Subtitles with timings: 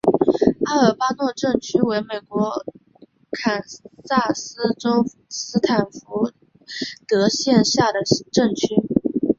[0.65, 2.65] 阿尔巴诺镇区为美国
[3.29, 3.63] 堪
[4.03, 6.31] 萨斯州斯塔福
[7.07, 7.99] 德县辖下的
[8.31, 8.67] 镇区。